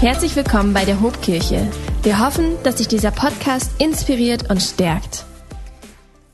[0.00, 1.68] Herzlich willkommen bei der Hobkirche.
[2.04, 5.24] Wir hoffen, dass dich dieser Podcast inspiriert und stärkt.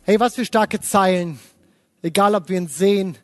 [0.03, 1.40] Hey, was für starke Zeilen.
[2.03, 3.16] Egal, ob wir ihn sehen,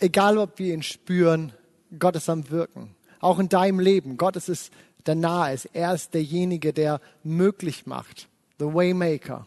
[0.00, 1.52] egal, ob wir ihn spüren,
[1.96, 2.96] Gott ist am Wirken.
[3.20, 4.16] Auch in deinem Leben.
[4.16, 4.72] Gott ist es,
[5.06, 5.66] der nahe ist.
[5.72, 8.26] Er ist derjenige, der möglich macht.
[8.58, 9.46] The Waymaker.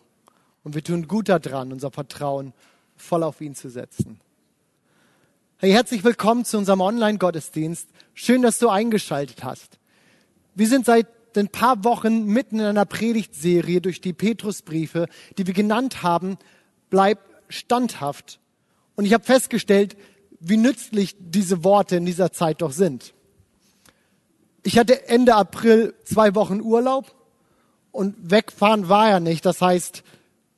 [0.63, 2.53] Und wir tun gut daran, unser Vertrauen
[2.95, 4.21] voll auf ihn zu setzen.
[5.57, 7.89] Hey, herzlich willkommen zu unserem Online-Gottesdienst.
[8.13, 9.78] Schön, dass du eingeschaltet hast.
[10.55, 15.07] Wir sind seit ein paar Wochen mitten in einer Predigtserie durch die Petrusbriefe,
[15.37, 16.37] die wir genannt haben,
[16.89, 18.39] bleib standhaft.
[18.95, 19.95] Und ich habe festgestellt,
[20.39, 23.13] wie nützlich diese Worte in dieser Zeit doch sind.
[24.63, 27.15] Ich hatte Ende April zwei Wochen Urlaub
[27.91, 29.45] und wegfahren war ja nicht.
[29.45, 30.03] Das heißt,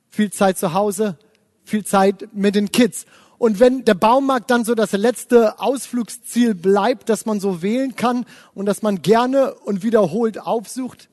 [0.08, 1.16] viel Zeit zu Hause,
[1.64, 3.06] viel Zeit mit den Kids.
[3.42, 8.24] Und wenn der Baumarkt dann so das letzte Ausflugsziel bleibt, das man so wählen kann
[8.54, 11.08] und das man gerne und wiederholt aufsucht,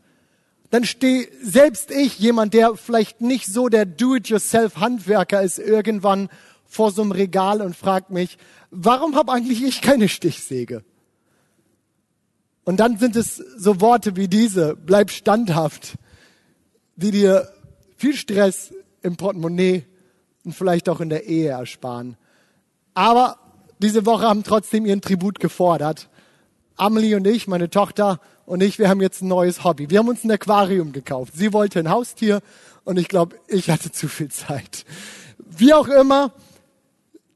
[0.69, 6.29] dann stehe selbst ich, jemand, der vielleicht nicht so der Do-it-yourself-Handwerker ist, irgendwann
[6.67, 8.37] vor so einem Regal und fragt mich,
[8.69, 10.83] warum habe eigentlich ich keine Stichsäge?
[12.63, 15.93] Und dann sind es so Worte wie diese, bleib standhaft,
[16.95, 17.51] die dir
[17.97, 19.87] viel Stress im Portemonnaie
[20.43, 22.17] und vielleicht auch in der Ehe ersparen.
[22.99, 23.37] Aber
[23.77, 26.09] diese Woche haben trotzdem ihren Tribut gefordert.
[26.75, 29.89] Amelie und ich, meine Tochter und ich, wir haben jetzt ein neues Hobby.
[29.89, 31.31] Wir haben uns ein Aquarium gekauft.
[31.33, 32.41] Sie wollte ein Haustier
[32.83, 34.83] und ich glaube, ich hatte zu viel Zeit.
[35.37, 36.33] Wie auch immer,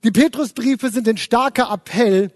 [0.04, 2.34] die Petrusbriefe sind ein starker Appell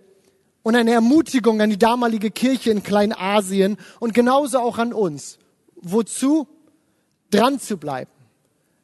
[0.64, 5.38] und eine Ermutigung an die damalige Kirche in Kleinasien und genauso auch an uns.
[5.76, 6.48] Wozu?
[7.30, 8.12] Dran zu bleiben,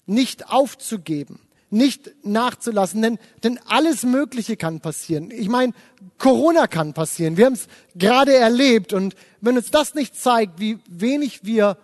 [0.06, 1.40] nicht aufzugeben,
[1.74, 5.32] nicht nachzulassen, denn, denn alles Mögliche kann passieren.
[5.32, 5.74] Ich meine,
[6.20, 7.36] Corona kann passieren.
[7.36, 11.78] Wir haben es gerade erlebt und wenn uns das nicht zeigt, wie wenig wir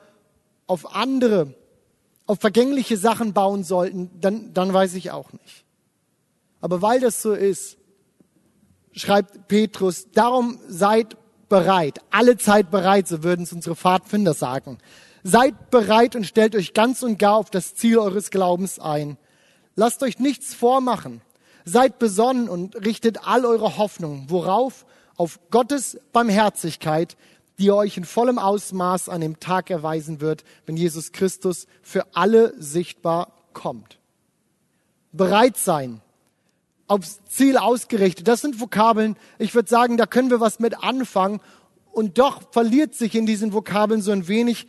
[0.68, 1.56] auf andere,
[2.28, 5.66] auf vergängliche Sachen bauen sollten, dann, dann weiß ich auch nicht.
[6.62, 7.78] Aber weil das so ist,
[8.92, 11.18] schreibt Petrus, darum seid
[11.50, 14.78] bereit, alle Zeit bereit, so würden es unsere Pfadfinder sagen.
[15.24, 19.18] Seid bereit und stellt euch ganz und gar auf das Ziel eures Glaubens ein.
[19.80, 21.22] Lasst euch nichts vormachen.
[21.64, 24.26] Seid besonnen und richtet all eure Hoffnung.
[24.28, 24.86] Worauf?
[25.16, 27.16] Auf Gottes Barmherzigkeit,
[27.60, 32.62] die euch in vollem Ausmaß an dem Tag erweisen wird, wenn Jesus Christus für alle
[32.62, 34.00] sichtbar kommt.
[35.14, 36.02] Bereit sein,
[36.88, 41.40] aufs Ziel ausgerichtet, das sind Vokabeln, ich würde sagen, da können wir was mit anfangen.
[41.94, 44.68] Und doch verliert sich in diesen Vokabeln so ein wenig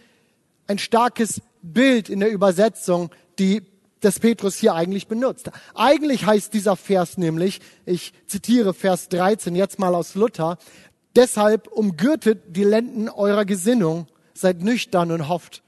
[0.69, 3.11] ein starkes Bild in der Übersetzung,
[3.41, 3.63] die
[4.01, 5.51] das Petrus hier eigentlich benutzt.
[5.75, 10.59] Eigentlich heißt dieser Vers nämlich, ich zitiere Vers 13 jetzt mal aus Luther,
[11.17, 15.63] deshalb umgürtet die Lenden eurer Gesinnung, seid nüchtern und hofft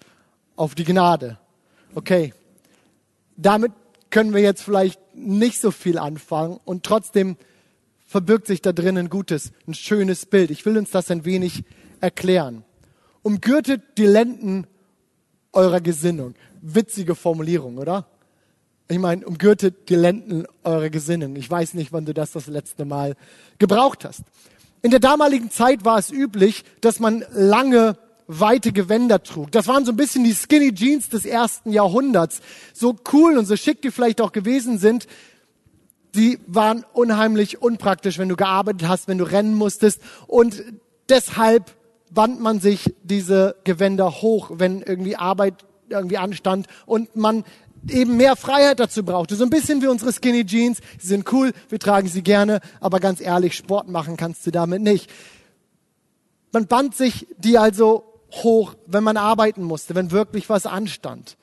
[0.57, 1.39] auf die Gnade.
[1.95, 2.33] Okay,
[3.37, 3.73] damit
[4.11, 7.37] können wir jetzt vielleicht nicht so viel anfangen und trotzdem
[8.07, 10.51] verbirgt sich da drin ein gutes, ein schönes Bild.
[10.51, 11.65] Ich will uns das ein wenig
[12.01, 12.65] erklären.
[13.23, 14.67] Umgürtet die Lenden
[15.53, 16.35] eurer Gesinnung.
[16.61, 18.07] Witzige Formulierung, oder?
[18.93, 21.35] Ich meine, umgürtet die Lenden eurer Gesinnung.
[21.37, 23.17] Ich weiß nicht, wann du das das letzte Mal
[23.59, 24.21] gebraucht hast.
[24.83, 29.51] In der damaligen Zeit war es üblich, dass man lange, weite Gewänder trug.
[29.51, 32.43] Das waren so ein bisschen die Skinny Jeans des ersten Jahrhunderts.
[32.75, 35.07] So cool und so schick die vielleicht auch gewesen sind,
[36.15, 40.03] die waren unheimlich unpraktisch, wenn du gearbeitet hast, wenn du rennen musstest.
[40.27, 40.63] Und
[41.09, 41.73] deshalb
[42.11, 47.45] band man sich diese Gewänder hoch, wenn irgendwie Arbeit irgendwie anstand und man
[47.89, 49.37] eben mehr Freiheit dazu brauchte.
[49.37, 50.81] So ein bisschen wie unsere Skinny Jeans.
[50.99, 54.83] Sie sind cool, wir tragen sie gerne, aber ganz ehrlich, Sport machen kannst du damit
[54.83, 55.11] nicht.
[56.53, 61.37] Man band sich die also hoch, wenn man arbeiten musste, wenn wirklich was anstand.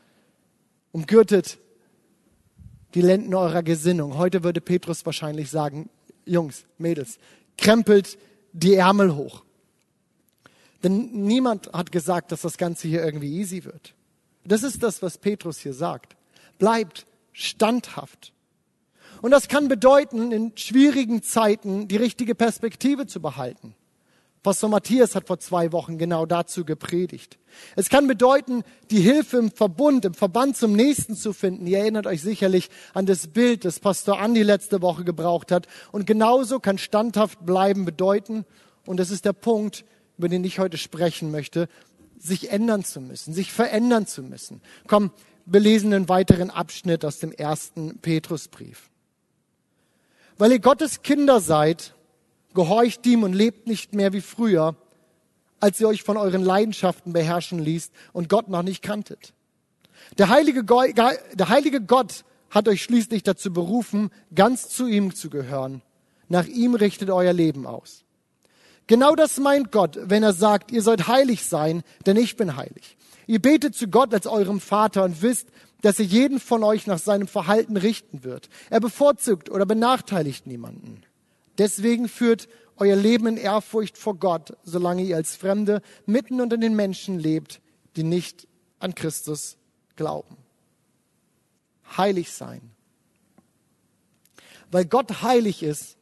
[0.91, 1.59] Umgürtet
[2.95, 4.17] die Lenden eurer Gesinnung.
[4.17, 5.89] Heute würde Petrus wahrscheinlich sagen,
[6.25, 7.17] Jungs, Mädels,
[7.57, 8.17] krempelt
[8.53, 9.43] die Ärmel hoch.
[10.83, 13.93] Denn niemand hat gesagt, dass das Ganze hier irgendwie easy wird.
[14.45, 16.15] Das ist das, was Petrus hier sagt
[16.59, 18.33] bleibt standhaft.
[19.21, 23.75] Und das kann bedeuten, in schwierigen Zeiten die richtige Perspektive zu behalten.
[24.43, 27.37] Pastor Matthias hat vor zwei Wochen genau dazu gepredigt.
[27.75, 31.67] Es kann bedeuten, die Hilfe im Verbund, im Verband zum Nächsten zu finden.
[31.67, 35.67] Ihr erinnert euch sicherlich an das Bild, das Pastor Andi letzte Woche gebraucht hat.
[35.91, 38.45] Und genauso kann standhaft bleiben bedeuten,
[38.85, 39.83] und das ist der Punkt,
[40.17, 41.67] über den ich heute sprechen möchte,
[42.17, 44.61] sich ändern zu müssen, sich verändern zu müssen.
[44.87, 45.11] Komm,
[45.51, 48.89] wir lesen einen weiteren Abschnitt aus dem ersten Petrusbrief.
[50.37, 51.95] Weil ihr Gottes Kinder seid,
[52.53, 54.75] gehorcht ihm und lebt nicht mehr wie früher,
[55.59, 59.33] als ihr euch von euren Leidenschaften beherrschen ließt und Gott noch nicht kanntet.
[60.17, 65.29] Der heilige, Go der heilige Gott hat euch schließlich dazu berufen, ganz zu ihm zu
[65.29, 65.81] gehören.
[66.29, 68.05] Nach ihm richtet euer Leben aus.
[68.87, 72.97] Genau das meint Gott, wenn er sagt, ihr sollt heilig sein, denn ich bin heilig.
[73.29, 75.49] Ihr betet zu Gott als eurem Vater und wisst,
[75.83, 78.49] dass er jeden von euch nach seinem Verhalten richten wird.
[78.71, 81.03] Er bevorzugt oder benachteiligt niemanden.
[81.59, 86.75] Deswegen führt euer Leben in Ehrfurcht vor Gott, solange ihr als Fremde mitten unter den
[86.75, 87.61] Menschen lebt,
[87.97, 88.47] die nicht
[88.79, 89.57] an Christus
[89.95, 90.35] glauben.
[91.97, 92.71] Heilig sein.
[94.71, 95.97] Weil Gott heilig ist,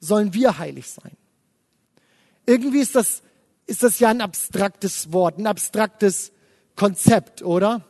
[0.00, 1.16] sollen wir heilig sein.
[2.44, 3.22] Irgendwie ist das,
[3.64, 6.31] ist das ja ein abstraktes Wort, ein abstraktes
[6.76, 7.82] Konzept, oder?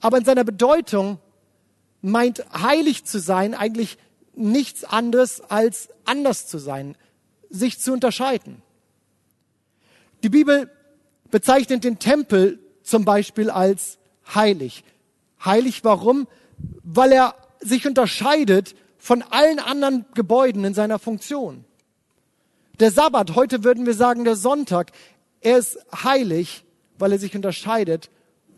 [0.00, 1.18] Aber in seiner Bedeutung
[2.00, 3.98] meint heilig zu sein eigentlich
[4.34, 6.96] nichts anderes als anders zu sein,
[7.50, 8.62] sich zu unterscheiden.
[10.22, 10.70] Die Bibel
[11.30, 13.98] bezeichnet den Tempel zum Beispiel als
[14.34, 14.84] heilig.
[15.44, 16.26] Heilig warum?
[16.82, 21.64] Weil er sich unterscheidet von allen anderen Gebäuden in seiner Funktion.
[22.80, 24.92] Der Sabbat, heute würden wir sagen der Sonntag,
[25.40, 26.64] er ist heilig,
[26.98, 28.10] weil er sich unterscheidet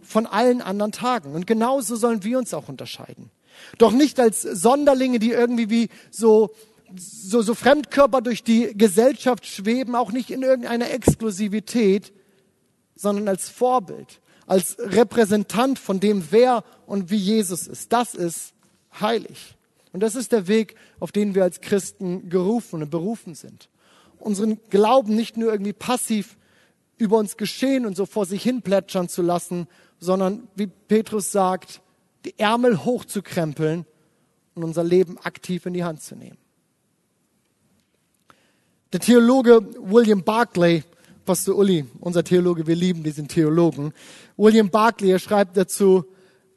[0.02, 1.34] von allen anderen Tagen.
[1.34, 3.30] Und genauso sollen wir uns auch unterscheiden.
[3.78, 6.50] Doch nicht als Sonderlinge, die irgendwie wie so,
[6.96, 12.12] so, so Fremdkörper durch die Gesellschaft schweben, auch nicht in irgendeiner Exklusivität,
[12.96, 17.92] sondern als Vorbild, als Repräsentant von dem, wer und wie Jesus ist.
[17.92, 18.52] Das ist
[19.00, 19.56] heilig.
[19.92, 23.68] Und das ist der Weg, auf den wir als Christen gerufen und berufen sind.
[24.18, 26.36] Unseren Glauben nicht nur irgendwie passiv
[27.00, 29.66] über uns geschehen und so vor sich hin plätschern zu lassen,
[29.98, 31.80] sondern wie Petrus sagt,
[32.24, 33.86] die Ärmel hochzukrempeln
[34.54, 36.36] und unser Leben aktiv in die Hand zu nehmen.
[38.92, 40.82] Der Theologe William Barclay,
[41.24, 43.92] Pastor Uli, unser Theologe, wir lieben diesen Theologen.
[44.36, 46.04] William Barclay schreibt dazu,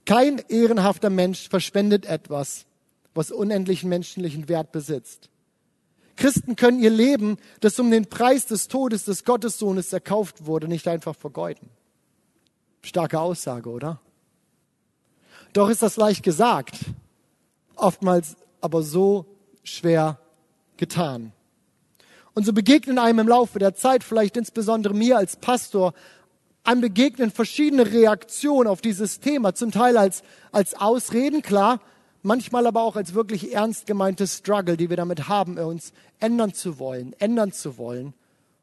[0.05, 2.65] kein ehrenhafter Mensch verschwendet etwas,
[3.13, 5.29] was unendlichen menschlichen Wert besitzt.
[6.15, 10.87] Christen können ihr Leben, das um den Preis des Todes des Gottessohnes erkauft wurde, nicht
[10.87, 11.69] einfach vergeuden.
[12.81, 13.99] Starke Aussage, oder?
[15.53, 16.75] Doch ist das leicht gesagt,
[17.75, 19.25] oftmals aber so
[19.63, 20.19] schwer
[20.77, 21.31] getan.
[22.33, 25.93] Und so begegnen einem im Laufe der Zeit, vielleicht insbesondere mir als Pastor,
[26.63, 31.79] einem begegnen verschiedene Reaktionen auf dieses Thema, zum Teil als, als Ausreden, klar,
[32.23, 36.79] manchmal aber auch als wirklich ernst gemeinte Struggle, die wir damit haben, uns ändern zu
[36.79, 38.13] wollen, ändern zu wollen.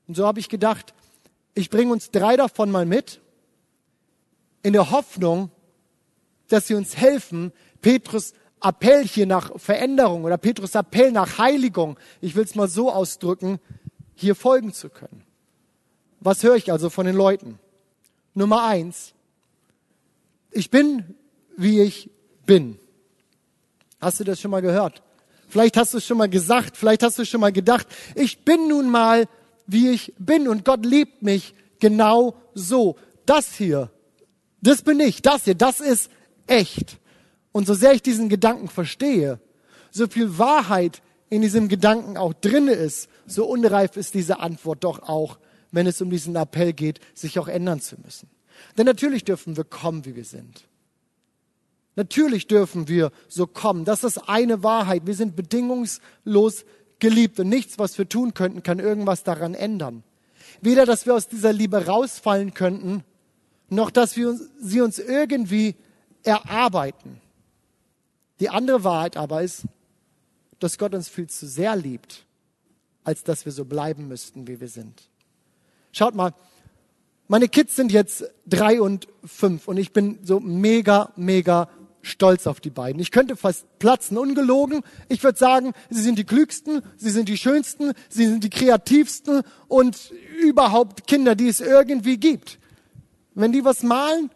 [0.09, 0.95] Und so habe ich gedacht,
[1.55, 3.21] ich bringe uns drei davon mal mit,
[4.62, 5.51] in der Hoffnung,
[6.49, 12.35] dass sie uns helfen, Petrus Appell hier nach Veränderung oder Petrus Appell nach Heiligung, ich
[12.35, 13.59] will es mal so ausdrücken,
[14.15, 15.23] hier folgen zu können.
[16.21, 17.59] Was höre ich also von den Leuten?
[18.35, 19.15] Nummer eins,
[20.51, 21.15] ich bin,
[21.57, 22.11] wie ich
[22.45, 22.79] bin.
[24.00, 25.02] Hast du das schon mal gehört?
[25.49, 28.69] Vielleicht hast du es schon mal gesagt, vielleicht hast du schon mal gedacht, ich bin
[28.69, 29.26] nun mal,
[29.67, 32.97] wie ich bin und Gott liebt mich genau so.
[33.26, 33.91] Das hier,
[34.62, 36.11] das bin ich, das hier, das ist
[36.47, 36.99] echt.
[37.52, 39.41] Und so sehr ich diesen Gedanken verstehe,
[39.91, 45.02] so viel Wahrheit in diesem Gedanken auch drinne ist, so unreif ist diese Antwort doch
[45.02, 45.38] auch,
[45.73, 48.28] wenn es um diesen Appell geht, sich auch ändern zu müssen.
[48.78, 50.64] Denn natürlich dürfen wir kommen, wie wir sind.
[51.97, 53.85] Natürlich dürfen wir so kommen.
[53.85, 55.06] Das ist eine Wahrheit.
[55.06, 56.64] Wir sind bedingungslos
[56.99, 60.04] geliebt und nichts, was wir tun könnten, kann irgendwas daran ändern.
[60.61, 63.02] Weder, dass wir aus dieser Liebe rausfallen könnten,
[63.68, 65.76] noch dass wir sie uns irgendwie
[66.23, 67.20] erarbeiten.
[68.40, 69.64] Die andere Wahrheit aber ist,
[70.59, 72.26] dass Gott uns viel zu sehr liebt,
[73.04, 75.09] als dass wir so bleiben müssten, wie wir sind.
[75.92, 76.35] Schaut mal,
[77.28, 81.68] meine Kids sind jetzt drei und fünf und ich bin so mega, mega
[82.02, 83.00] stolz auf die beiden.
[83.00, 84.83] Ich könnte fast platzen, ungelogen.
[85.09, 89.42] Ich würde sagen, sie sind die klügsten, sie sind die schönsten, sie sind die kreativsten
[89.69, 92.59] und überhaupt Kinder, die es irgendwie gibt.
[93.35, 94.30] Wenn die was malen,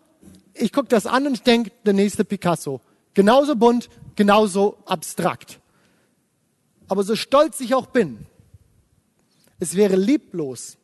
[0.54, 2.80] ich gucke das an und denke, der nächste Picasso.
[3.14, 5.60] Genauso bunt, genauso abstrakt.
[6.88, 8.26] Aber so stolz ich auch bin,
[9.58, 10.76] es wäre lieblos,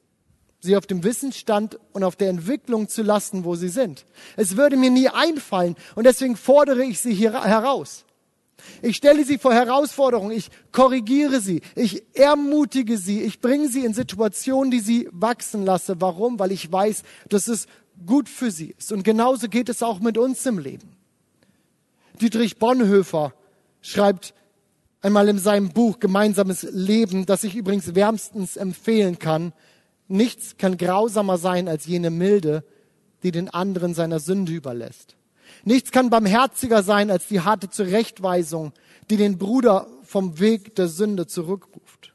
[0.61, 4.07] sie auf dem Wissensstand und auf der Entwicklung zu lassen, wo sie sind.
[4.37, 8.05] Es würde mir nie einfallen und deswegen fordere ich sie hier heraus.
[8.83, 13.95] Ich stelle sie vor Herausforderungen, ich korrigiere sie, ich ermutige sie, ich bringe sie in
[13.95, 16.01] Situationen, die sie wachsen lasse.
[16.01, 16.39] Warum?
[16.39, 17.67] Weil ich weiß, dass es
[18.07, 18.93] gut für sie ist.
[18.93, 20.89] Und genauso geht es auch mit uns im Leben.
[22.21, 23.33] Dietrich Bonhoeffer
[23.81, 24.35] schreibt
[25.01, 29.53] einmal in seinem Buch Gemeinsames Leben, das ich übrigens wärmstens empfehlen kann.
[30.11, 32.65] Nichts kann grausamer sein als jene Milde,
[33.23, 35.17] die den anderen seiner Sünde überlässt.
[35.65, 38.73] Nichts kann barmherziger sein als die harte Zurechtweisung,
[39.09, 42.13] die den Bruder vom Weg der Sünde zurückruft.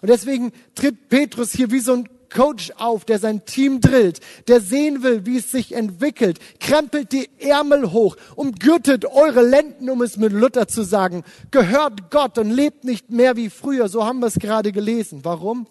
[0.00, 4.60] Und deswegen tritt Petrus hier wie so ein Coach auf, der sein Team drillt, der
[4.60, 10.16] sehen will, wie es sich entwickelt, krempelt die Ärmel hoch, umgürtet eure Lenden, um es
[10.16, 13.88] mit Luther zu sagen, gehört Gott und lebt nicht mehr wie früher.
[13.88, 15.24] So haben wir es gerade gelesen.
[15.24, 15.66] Warum?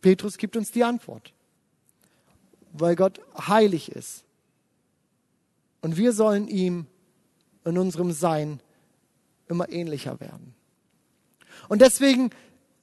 [0.00, 1.32] Petrus gibt uns die Antwort.
[2.72, 4.24] Weil Gott heilig ist.
[5.80, 6.86] Und wir sollen ihm
[7.64, 8.60] in unserem Sein
[9.48, 10.54] immer ähnlicher werden.
[11.68, 12.30] Und deswegen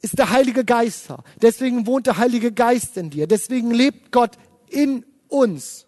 [0.02, 1.24] ist der Heilige Geist da.
[1.42, 3.28] Deswegen wohnt der Heilige Geist in dir.
[3.28, 4.38] Deswegen lebt Gott
[4.70, 5.86] in uns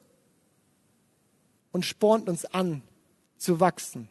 [1.71, 2.81] und spornt uns an
[3.37, 4.09] zu wachsen.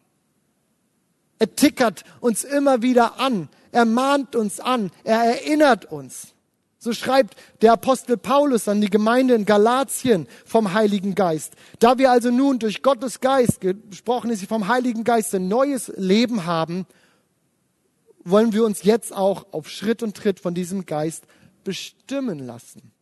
[1.39, 3.49] Er tickert uns immer wieder an.
[3.73, 4.91] Er mahnt uns an.
[5.05, 6.35] Er erinnert uns.
[6.81, 11.55] So schreibt der Apostel Paulus an die Gemeinde in Galatien vom Heiligen Geist.
[11.81, 16.47] Da wir also nun durch Gottes Geist, gesprochen ist vom Heiligen Geist, ein neues Leben
[16.47, 16.87] haben,
[18.23, 21.25] wollen wir uns jetzt auch auf Schritt und Tritt von diesem Geist
[21.65, 22.93] bestimmen lassen.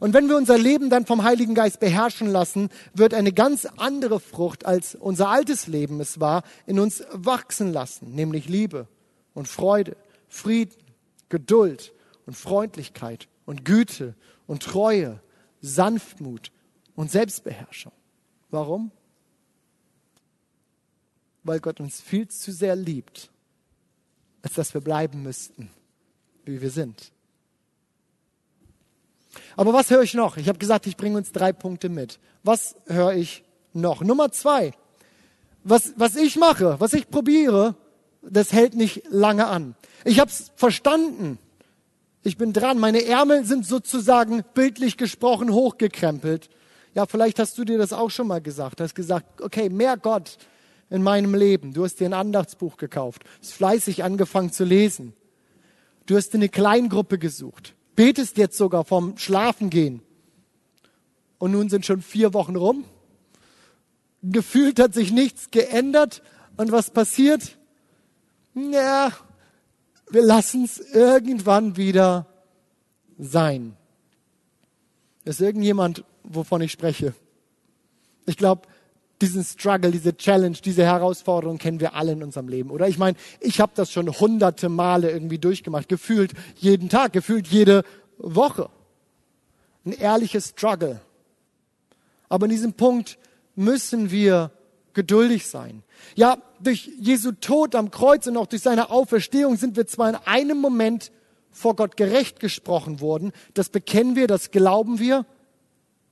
[0.00, 4.18] Und wenn wir unser Leben dann vom Heiligen Geist beherrschen lassen, wird eine ganz andere
[4.18, 8.88] Frucht, als unser altes Leben es war, in uns wachsen lassen, nämlich Liebe
[9.34, 9.96] und Freude,
[10.28, 10.74] Frieden,
[11.28, 11.92] Geduld
[12.26, 14.14] und Freundlichkeit und Güte
[14.46, 15.20] und Treue,
[15.60, 16.50] Sanftmut
[16.94, 17.92] und Selbstbeherrschung.
[18.50, 18.90] Warum?
[21.44, 23.30] Weil Gott uns viel zu sehr liebt,
[24.42, 25.70] als dass wir bleiben müssten,
[26.44, 27.12] wie wir sind.
[29.56, 30.36] Aber was höre ich noch?
[30.36, 32.18] Ich habe gesagt, ich bringe uns drei Punkte mit.
[32.42, 34.02] Was höre ich noch?
[34.02, 34.72] Nummer zwei.
[35.62, 37.74] Was, was ich mache, was ich probiere,
[38.22, 39.74] das hält nicht lange an.
[40.04, 41.38] Ich habe es verstanden.
[42.26, 42.80] Ich bin dran.
[42.80, 46.50] Meine Ärmel sind sozusagen bildlich gesprochen hochgekrempelt.
[46.92, 48.80] Ja, vielleicht hast du dir das auch schon mal gesagt.
[48.80, 50.36] Du hast gesagt, okay, mehr Gott,
[50.90, 51.72] in meinem Leben.
[51.72, 55.12] Du hast dir ein Andachtsbuch gekauft, hast fleißig angefangen zu lesen.
[56.06, 60.02] Du hast dir eine Kleingruppe gesucht, betest jetzt sogar vom Schlafengehen.
[61.38, 62.86] Und nun sind schon vier Wochen rum.
[64.24, 66.22] Gefühlt hat sich nichts geändert.
[66.56, 67.56] Und was passiert?
[68.52, 69.12] Ja,
[70.10, 72.26] wir lassen es irgendwann wieder
[73.18, 73.76] sein.
[75.24, 77.14] Ist irgendjemand, wovon ich spreche?
[78.26, 78.68] Ich glaube,
[79.20, 82.86] diesen Struggle, diese Challenge, diese Herausforderung kennen wir alle in unserem Leben, oder?
[82.88, 87.82] Ich meine, ich habe das schon hunderte Male irgendwie durchgemacht, gefühlt jeden Tag, gefühlt jede
[88.18, 88.68] Woche.
[89.84, 91.00] Ein ehrliches Struggle.
[92.28, 93.18] Aber in diesem Punkt
[93.54, 94.50] müssen wir
[94.96, 95.84] geduldig sein.
[96.16, 100.16] Ja, durch Jesu Tod am Kreuz und auch durch seine Auferstehung sind wir zwar in
[100.24, 101.12] einem Moment
[101.50, 105.24] vor Gott gerecht gesprochen worden, das bekennen wir, das glauben wir,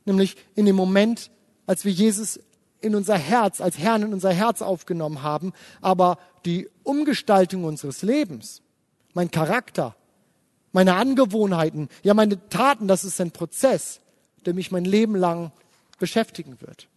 [0.05, 1.31] nämlich in dem Moment,
[1.67, 2.39] als wir Jesus
[2.81, 8.61] in unser Herz, als Herrn in unser Herz aufgenommen haben, aber die Umgestaltung unseres Lebens,
[9.15, 9.97] mein Charakter,
[10.73, 14.01] meine Angewohnheiten, ja meine Taten, das ist ein Prozess,
[14.45, 15.53] der mich mein Leben lang
[15.99, 16.89] beschäftigen wird.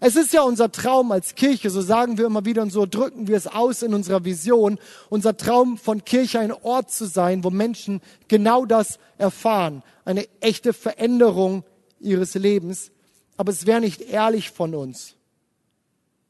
[0.00, 3.28] Es ist ja unser Traum als Kirche, so sagen wir immer wieder und so drücken
[3.28, 7.50] wir es aus in unserer Vision, unser Traum von Kirche ein Ort zu sein, wo
[7.50, 11.64] Menschen genau das erfahren, eine echte Veränderung
[11.98, 12.90] ihres Lebens.
[13.38, 15.14] Aber es wäre nicht ehrlich von uns,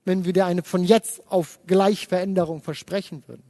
[0.05, 3.45] wenn wir dir eine von jetzt auf gleich Veränderung versprechen würden.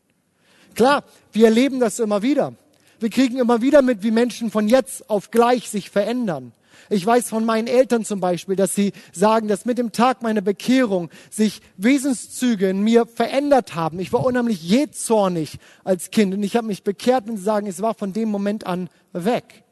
[0.75, 2.55] Klar, wir erleben das immer wieder.
[3.01, 6.53] Wir kriegen immer wieder mit, wie Menschen von jetzt auf gleich sich verändern.
[6.91, 10.41] Ich weiß von meinen Eltern zum Beispiel, dass sie sagen, dass mit dem Tag meiner
[10.41, 13.99] Bekehrung sich Wesenszüge in mir verändert haben.
[13.99, 17.95] Ich war unheimlich jähzornig als Kind und ich habe mich bekehrt und sagen, es war
[17.95, 19.65] von dem Moment an weg.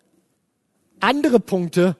[1.00, 1.96] Andere Punkte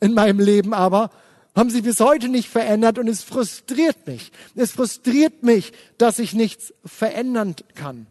[0.00, 1.10] in meinem Leben aber
[1.54, 4.30] haben sie bis heute nicht verändert und es frustriert mich.
[4.54, 8.06] Es frustriert mich, dass ich nichts verändern kann.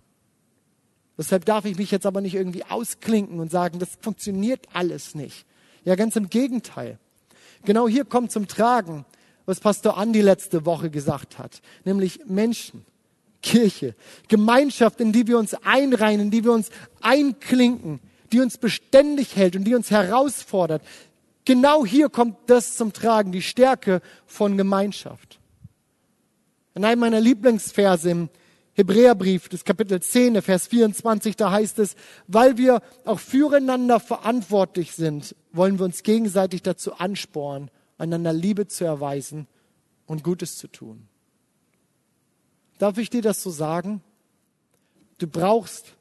[1.17, 5.45] Deshalb darf ich mich jetzt aber nicht irgendwie ausklinken und sagen, das funktioniert alles nicht.
[5.87, 6.99] Ja, ganz im Gegenteil.
[7.63, 9.05] Genau hier kommt zum Tragen,
[9.45, 12.85] was Pastor Andi letzte Woche gesagt hat, nämlich Menschen,
[13.41, 13.95] Kirche,
[14.27, 18.01] Gemeinschaft, in die wir uns einreihen, in die wir uns einklinken,
[18.33, 20.81] die uns beständig hält und die uns herausfordert,
[21.45, 25.39] Genau hier kommt das zum Tragen, die Stärke von Gemeinschaft.
[26.75, 28.29] In einem meiner Lieblingsverse im
[28.77, 31.95] Hebräerbrief, das Kapitel 10, Vers 24, da heißt es,
[32.27, 38.85] weil wir auch füreinander verantwortlich sind, wollen wir uns gegenseitig dazu anspornen, einander Liebe zu
[38.85, 39.47] erweisen
[40.05, 41.07] und Gutes zu tun.
[42.77, 44.03] Darf ich dir das so sagen?
[45.17, 45.95] Du brauchst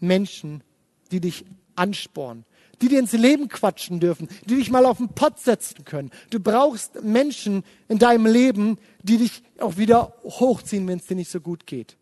[0.00, 0.64] Menschen,
[1.12, 1.44] die dich
[1.76, 2.44] anspornen,
[2.82, 6.10] die dir ins Leben quatschen dürfen, die dich mal auf den Pott setzen können.
[6.30, 11.30] Du brauchst Menschen in deinem Leben, die dich auch wieder hochziehen, wenn es dir nicht
[11.30, 11.96] so gut geht.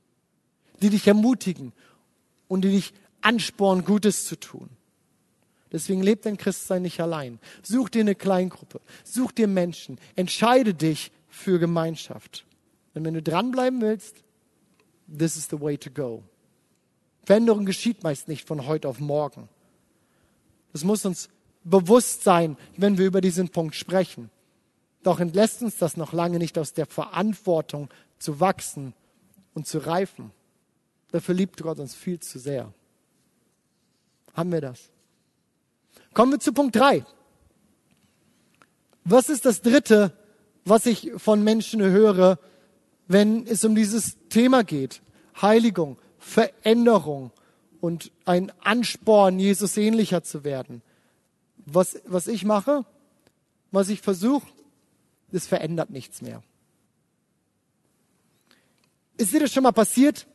[0.80, 1.72] Die dich ermutigen
[2.48, 4.68] und die dich anspornen, Gutes zu tun.
[5.72, 7.40] Deswegen lebt dein Christsein nicht allein.
[7.62, 8.80] Such dir eine Kleingruppe.
[9.02, 9.98] Such dir Menschen.
[10.14, 12.46] Entscheide dich für Gemeinschaft.
[12.94, 14.22] Und wenn du dranbleiben willst,
[15.18, 16.22] this is the way to go.
[17.24, 19.48] Veränderung geschieht meist nicht von heute auf morgen.
[20.72, 21.28] Das muss uns
[21.64, 24.30] bewusst sein, wenn wir über diesen Punkt sprechen.
[25.02, 27.88] Doch entlässt uns das noch lange nicht aus der Verantwortung
[28.18, 28.94] zu wachsen
[29.54, 30.30] und zu reifen.
[31.14, 32.74] Dafür liebt Gott uns viel zu sehr.
[34.32, 34.90] Haben wir das?
[36.12, 37.06] Kommen wir zu Punkt drei.
[39.04, 40.10] Was ist das Dritte,
[40.64, 42.40] was ich von Menschen höre,
[43.06, 45.02] wenn es um dieses Thema geht?
[45.40, 47.30] Heiligung, Veränderung
[47.80, 50.82] und ein Ansporn, Jesus ähnlicher zu werden.
[51.64, 52.84] Was, was ich mache,
[53.70, 54.48] was ich versuche,
[55.30, 56.42] das verändert nichts mehr.
[59.16, 60.26] Ist dir das schon mal passiert,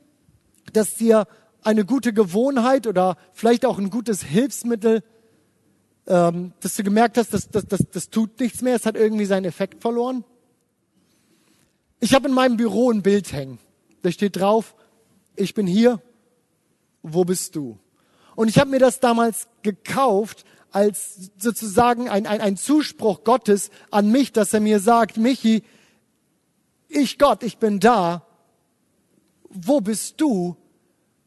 [0.72, 1.28] dass dir
[1.62, 5.04] eine gute Gewohnheit oder vielleicht auch ein gutes Hilfsmittel,
[6.08, 9.26] ähm, dass du gemerkt hast, dass das, das, das tut nichts mehr, es hat irgendwie
[9.26, 10.24] seinen Effekt verloren?
[12.00, 13.60] Ich habe in meinem Büro ein Bild hängen.
[14.02, 14.76] Da steht drauf,
[15.36, 16.02] ich bin hier,
[17.04, 17.78] wo bist du?
[18.36, 24.12] Und ich habe mir das damals gekauft als sozusagen ein, ein, ein Zuspruch Gottes an
[24.12, 25.64] mich, dass er mir sagt, Michi,
[26.88, 28.26] ich Gott, ich bin da,
[29.50, 30.56] wo bist du?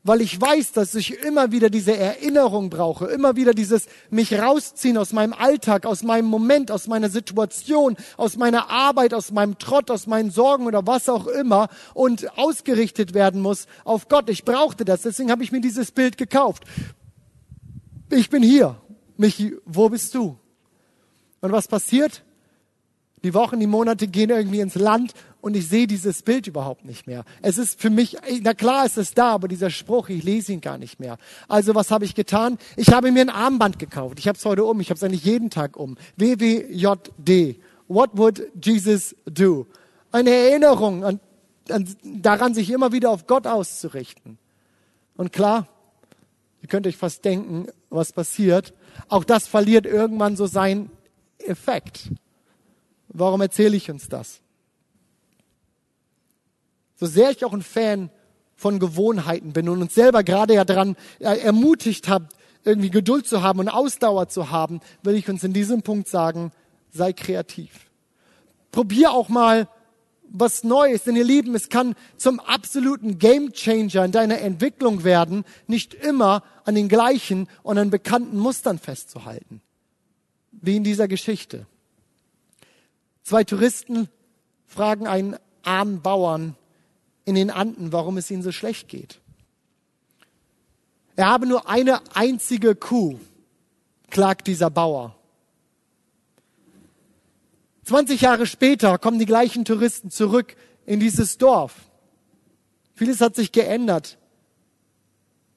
[0.04, 4.98] weil ich weiß, dass ich immer wieder diese Erinnerung brauche, immer wieder dieses mich rausziehen
[4.98, 9.90] aus meinem Alltag, aus meinem Moment, aus meiner Situation, aus meiner Arbeit, aus meinem Trott,
[9.90, 14.28] aus meinen Sorgen oder was auch immer und ausgerichtet werden muss auf Gott.
[14.28, 16.64] Ich brauchte das, deswegen habe ich mir dieses Bild gekauft.
[18.10, 18.76] Ich bin hier.
[19.16, 20.36] Michi, wo bist du?
[21.40, 22.24] Und was passiert?
[23.22, 27.08] Die Wochen, die Monate gehen irgendwie ins Land und ich sehe dieses Bild überhaupt nicht
[27.08, 27.24] mehr.
[27.42, 30.60] Es ist für mich, na klar ist es da, aber dieser Spruch, ich lese ihn
[30.60, 31.18] gar nicht mehr.
[31.48, 32.58] Also was habe ich getan?
[32.76, 34.20] Ich habe mir ein Armband gekauft.
[34.20, 34.80] Ich habe es heute um.
[34.80, 35.98] Ich habe es eigentlich jeden Tag um.
[36.16, 37.60] WWJD.
[37.88, 39.66] What would Jesus do?
[40.12, 41.20] Eine Erinnerung an,
[41.68, 44.38] an, daran, sich immer wieder auf Gott auszurichten.
[45.16, 45.66] Und klar,
[46.62, 48.74] ihr könnt euch fast denken, was passiert.
[49.08, 50.88] Auch das verliert irgendwann so seinen
[51.38, 52.10] Effekt.
[53.08, 54.40] Warum erzähle ich uns das?
[57.02, 58.10] So sehr ich auch ein Fan
[58.54, 62.28] von Gewohnheiten bin und uns selber gerade ja daran ermutigt habe,
[62.62, 66.52] irgendwie Geduld zu haben und Ausdauer zu haben, will ich uns in diesem Punkt sagen,
[66.92, 67.90] sei kreativ.
[68.70, 69.66] Probier auch mal
[70.28, 75.94] was Neues, denn ihr Lieben, es kann zum absoluten Gamechanger in deiner Entwicklung werden, nicht
[75.94, 79.60] immer an den gleichen und an bekannten Mustern festzuhalten.
[80.52, 81.66] Wie in dieser Geschichte.
[83.24, 84.08] Zwei Touristen
[84.68, 85.34] fragen einen
[85.64, 86.54] armen Bauern
[87.24, 89.20] in den Anden, warum es ihnen so schlecht geht.
[91.16, 93.18] Er habe nur eine einzige Kuh,
[94.10, 95.14] klagt dieser Bauer.
[97.84, 100.56] 20 Jahre später kommen die gleichen Touristen zurück
[100.86, 101.74] in dieses Dorf.
[102.94, 104.18] Vieles hat sich geändert.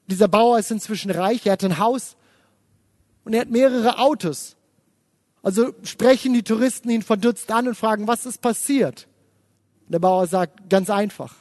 [0.08, 2.16] Dieser Bauer ist inzwischen reich, er hat ein Haus
[3.24, 4.56] und er hat mehrere Autos.
[5.42, 9.06] Also sprechen die Touristen ihn verdutzt an und fragen, was ist passiert?
[9.88, 11.36] Der Bauer sagt, ganz einfach,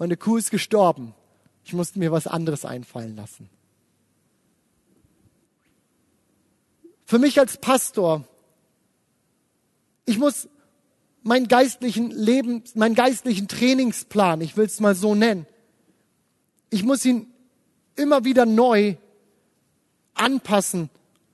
[0.00, 1.14] meine Kuh ist gestorben.
[1.62, 3.50] Ich musste mir was anderes einfallen lassen.
[7.04, 8.24] Für mich als Pastor,
[10.06, 10.48] ich muss
[11.22, 15.44] meinen geistlichen Leben, meinen geistlichen Trainingsplan, ich will es mal so nennen,
[16.70, 17.26] ich muss ihn
[17.94, 18.96] immer wieder neu
[20.14, 20.88] anpassen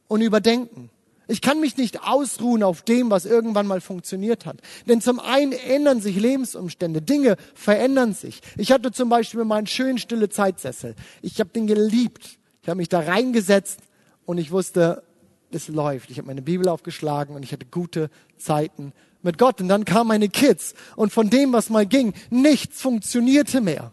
[0.08, 0.90] und überdenken.
[1.28, 4.60] Ich kann mich nicht ausruhen auf dem, was irgendwann mal funktioniert hat.
[4.88, 8.40] Denn zum einen ändern sich Lebensumstände, Dinge verändern sich.
[8.56, 10.94] Ich hatte zum Beispiel meinen schönen stille Zeitsessel.
[11.22, 12.38] Ich habe den geliebt.
[12.62, 13.80] Ich habe mich da reingesetzt
[14.24, 15.02] und ich wusste,
[15.50, 16.10] es läuft.
[16.10, 19.60] Ich habe meine Bibel aufgeschlagen und ich hatte gute Zeiten mit Gott.
[19.60, 23.92] Und dann kamen meine Kids und von dem, was mal ging, nichts funktionierte mehr.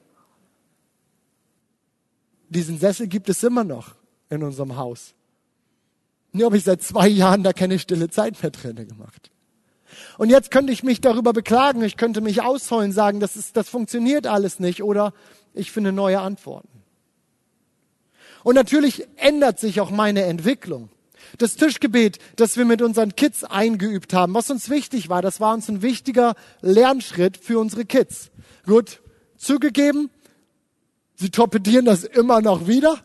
[2.50, 3.96] Diesen Sessel gibt es immer noch
[4.30, 5.16] in unserem Haus.
[6.34, 9.32] Nur habe ich seit zwei Jahren da keine stille Zeit mehr drin gemacht.
[10.18, 13.70] Und jetzt könnte ich mich darüber beklagen, ich könnte mich ausholen, sagen, das, ist, das
[13.70, 15.14] funktioniert alles nicht oder
[15.54, 16.84] ich finde neue Antworten.
[18.44, 20.90] Und natürlich ändert sich auch meine Entwicklung.
[21.38, 25.54] Das Tischgebet, das wir mit unseren Kids eingeübt haben, was uns wichtig war, das war
[25.54, 28.32] uns ein wichtiger Lernschritt für unsere Kids.
[28.66, 29.02] Gut,
[29.38, 30.10] zugegeben,
[31.16, 33.00] sie torpedieren das immer noch wieder,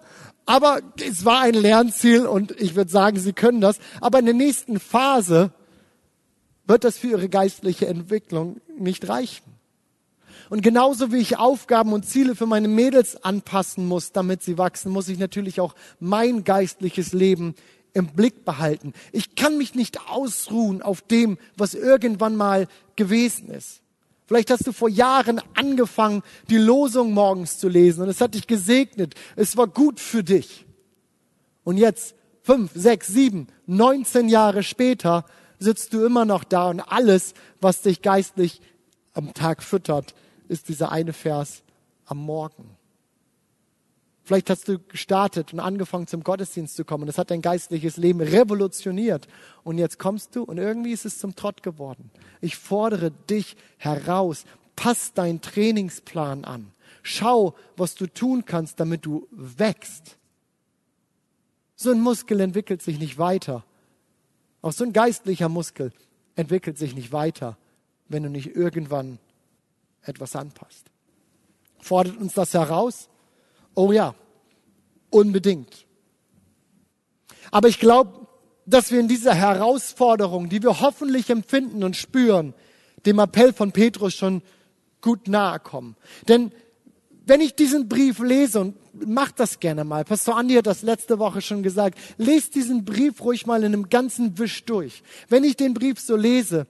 [0.49, 3.79] Aber es war ein Lernziel und ich würde sagen, Sie können das.
[4.01, 5.53] Aber in der nächsten Phase
[6.67, 9.45] wird das für Ihre geistliche Entwicklung nicht reichen.
[10.49, 14.91] Und genauso wie ich Aufgaben und Ziele für meine Mädels anpassen muss, damit sie wachsen,
[14.91, 17.55] muss ich natürlich auch mein geistliches Leben
[17.93, 18.95] im Blick behalten.
[19.13, 23.83] Ich kann mich nicht ausruhen auf dem, was irgendwann mal gewesen ist.
[24.29, 28.47] Vielleicht hast du vor Jahren angefangen, die Losung morgens zu lesen und es hat dich
[28.47, 29.15] gesegnet.
[29.37, 30.67] Es war gut für dich.
[31.65, 35.25] Und jetzt, fünf, sechs, sieben, neunzehn Jahre später,
[35.59, 38.61] sitzt du immer noch da und alles, was dich geistlich
[39.15, 40.15] am Tag füttert,
[40.47, 41.63] ist dieser eine Vers
[42.05, 42.78] am Morgen.
[44.29, 47.07] Vielleicht hast du gestartet und angefangen zum Gottesdienst zu kommen.
[47.07, 49.27] Das hat dein geistliches Leben revolutioniert.
[49.65, 52.11] Und jetzt kommst du und irgendwie ist es zum Trott geworden.
[52.43, 54.45] Ich fordere dich heraus.
[54.77, 56.73] Pass deinen Trainingsplan an.
[57.03, 60.19] Schau, was du tun kannst, damit du wächst.
[61.75, 63.65] So ein Muskel entwickelt sich nicht weiter.
[64.61, 65.91] Auch so ein geistlicher Muskel
[66.37, 67.57] entwickelt sich nicht weiter,
[68.09, 69.21] wenn du nicht irgendwann
[70.03, 70.91] etwas anpasst.
[71.81, 73.09] Fordert uns das heraus?
[73.75, 74.15] Oh ja,
[75.11, 75.87] unbedingt.
[77.51, 78.27] Aber ich glaube,
[78.67, 82.55] dass wir in dieser Herausforderung, die wir hoffentlich empfinden und spüren,
[83.07, 84.43] dem Appell von Petrus schon
[85.01, 85.97] gut nahe kommen.
[86.29, 86.53] Denn
[87.25, 91.19] wenn ich diesen Brief lese und mach das gerne mal, Pastor Andi hat das letzte
[91.19, 95.03] Woche schon gesagt, lest diesen Brief ruhig mal in einem ganzen Wisch durch.
[95.29, 96.67] Wenn ich den Brief so lese,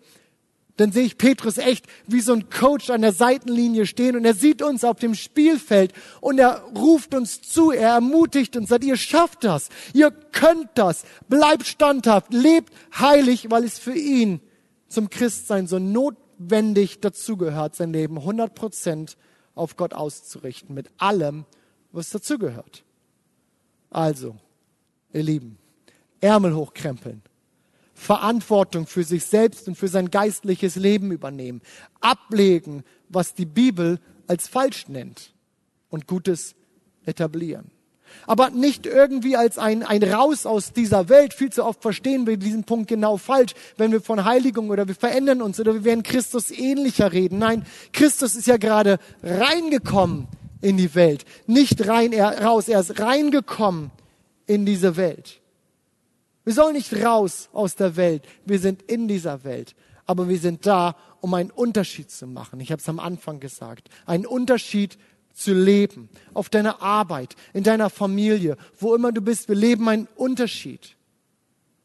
[0.79, 4.35] dann sehe ich Petrus echt wie so ein Coach an der Seitenlinie stehen und er
[4.35, 8.97] sieht uns auf dem Spielfeld und er ruft uns zu, er ermutigt uns, sagt, ihr
[8.97, 14.41] schafft das, ihr könnt das, bleibt standhaft, lebt heilig, weil es für ihn
[14.89, 19.17] zum Christsein so notwendig dazugehört, sein Leben 100 Prozent
[19.55, 21.45] auf Gott auszurichten, mit allem,
[21.91, 22.85] was dazugehört.
[23.91, 24.37] Also,
[25.13, 25.59] ihr Lieben,
[26.21, 27.23] Ärmel hochkrempeln,
[27.99, 31.61] Verantwortung für sich selbst und für sein geistliches Leben übernehmen,
[32.01, 35.35] ablegen, was die Bibel als falsch nennt
[35.91, 36.55] und Gutes
[37.05, 37.73] etablieren.
[38.27, 41.35] Aber nicht irgendwie als ein, ein Raus aus dieser Welt.
[41.35, 44.95] Viel zu oft verstehen wir diesen Punkt genau falsch, wenn wir von Heiligung oder wir
[44.95, 47.39] verändern uns oder wir werden Christus ähnlicher reden.
[47.39, 50.29] Nein, Christus ist ja gerade reingekommen
[50.61, 51.25] in die Welt.
[51.47, 53.91] Nicht rein, er raus, er ist reingekommen
[54.47, 55.41] in diese Welt.
[56.49, 58.23] Wir sollen nicht raus aus der Welt.
[58.47, 59.77] Wir sind in dieser Welt.
[60.07, 62.59] Aber wir sind da, um einen Unterschied zu machen.
[62.61, 63.91] Ich habe es am Anfang gesagt.
[64.07, 64.97] Einen Unterschied
[65.35, 66.09] zu leben.
[66.33, 69.51] Auf deiner Arbeit, in deiner Familie, wo immer du bist.
[69.51, 70.97] Wir leben einen Unterschied.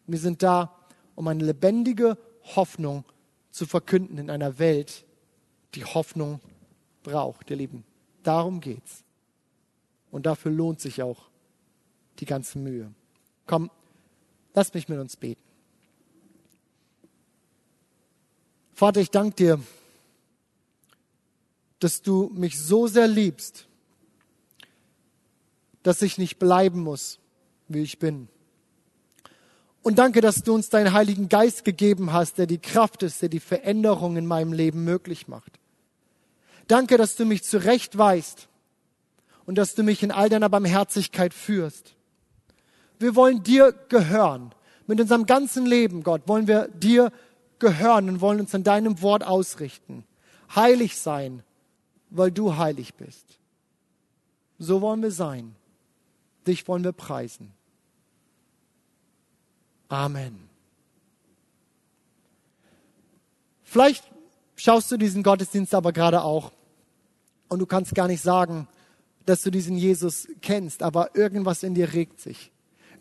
[0.07, 0.73] Wir sind da,
[1.15, 2.17] um eine lebendige
[2.55, 3.03] Hoffnung
[3.51, 5.03] zu verkünden in einer Welt,
[5.75, 6.39] die Hoffnung
[7.03, 7.83] braucht, ihr Lieben.
[8.23, 9.03] Darum geht's.
[10.09, 11.23] Und dafür lohnt sich auch
[12.19, 12.93] die ganze Mühe.
[13.45, 13.69] Komm,
[14.53, 15.41] Lass mich mit uns beten.
[18.73, 19.59] Vater, ich danke dir,
[21.79, 23.67] dass du mich so sehr liebst,
[25.83, 27.19] dass ich nicht bleiben muss,
[27.67, 28.29] wie ich bin.
[29.83, 33.29] Und danke, dass du uns deinen Heiligen Geist gegeben hast, der die Kraft ist, der
[33.29, 35.59] die Veränderung in meinem Leben möglich macht.
[36.67, 38.47] Danke, dass du mich zurechtweist
[39.45, 41.92] und dass du mich in all deiner Barmherzigkeit führst.
[42.99, 44.53] Wir wollen dir gehören.
[44.87, 47.11] Mit unserem ganzen Leben, Gott, wollen wir dir
[47.59, 50.03] gehören und wollen uns an deinem Wort ausrichten.
[50.55, 51.43] Heilig sein,
[52.09, 53.39] weil du heilig bist.
[54.59, 55.55] So wollen wir sein.
[56.45, 57.53] Dich wollen wir preisen.
[59.87, 60.49] Amen.
[63.63, 64.03] Vielleicht
[64.55, 66.51] schaust du diesen Gottesdienst aber gerade auch
[67.47, 68.67] und du kannst gar nicht sagen,
[69.25, 72.52] dass du diesen Jesus kennst, aber irgendwas in dir regt sich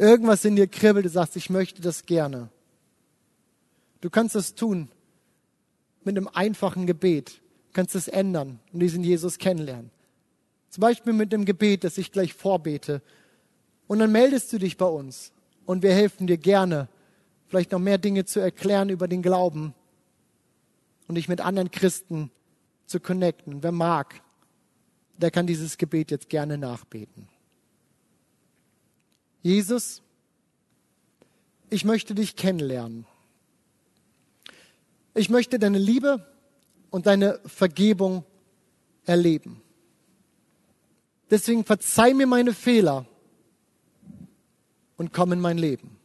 [0.02, 2.50] irgendwas in dir kribbelt, du sagst, ich möchte das gerne.
[4.00, 4.88] Du kannst das tun
[6.02, 7.40] mit einem einfachen Gebet.
[7.68, 9.90] Du kannst es ändern und diesen Jesus kennenlernen.
[10.70, 13.00] Zum Beispiel mit dem Gebet, das ich gleich vorbete.
[13.86, 15.32] Und dann meldest du dich bei uns
[15.66, 16.88] und wir helfen dir gerne,
[17.46, 19.74] vielleicht noch mehr Dinge zu erklären über den Glauben
[21.06, 22.30] und dich mit anderen Christen
[22.86, 23.62] zu connecten.
[23.62, 24.20] Wer mag,
[25.16, 27.28] der kann dieses Gebet jetzt gerne nachbeten.
[29.42, 30.02] Jesus,
[31.68, 33.06] ich möchte dich kennenlernen.
[35.14, 36.26] Ich möchte deine Liebe
[36.90, 38.24] und deine Vergebung
[39.04, 39.60] erleben.
[41.30, 43.06] Deswegen verzeih mir meine Fehler
[44.96, 45.96] und komm in mein Leben.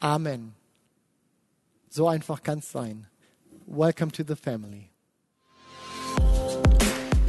[0.00, 0.54] Amen.
[1.88, 3.06] So einfach kann es sein.
[3.66, 4.91] Welcome to the family.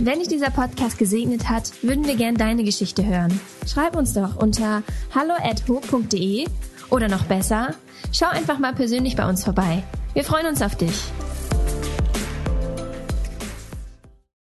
[0.05, 3.39] Wenn dich dieser Podcast gesegnet hat, würden wir gern deine Geschichte hören.
[3.65, 4.83] Schreib uns doch unter
[5.15, 6.45] hallo@ho.de
[6.89, 7.73] oder noch besser,
[8.11, 9.81] schau einfach mal persönlich bei uns vorbei.
[10.13, 10.93] Wir freuen uns auf dich.